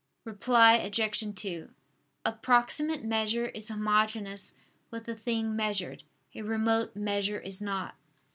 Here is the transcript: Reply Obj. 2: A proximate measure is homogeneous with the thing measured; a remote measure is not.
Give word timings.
Reply 0.23 0.77
Obj. 0.77 1.35
2: 1.35 1.69
A 2.25 2.31
proximate 2.31 3.03
measure 3.03 3.49
is 3.49 3.69
homogeneous 3.69 4.55
with 4.89 5.03
the 5.03 5.15
thing 5.15 5.55
measured; 5.55 6.01
a 6.33 6.41
remote 6.41 6.95
measure 6.95 7.39
is 7.39 7.61
not. 7.61 7.93